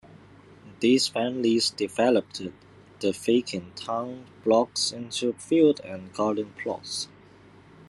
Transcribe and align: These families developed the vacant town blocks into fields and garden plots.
These 0.79 1.09
families 1.09 1.69
developed 1.69 2.41
the 3.01 3.11
vacant 3.11 3.75
town 3.75 4.25
blocks 4.43 4.91
into 4.91 5.33
fields 5.33 5.79
and 5.81 6.11
garden 6.11 6.55
plots. 6.57 7.07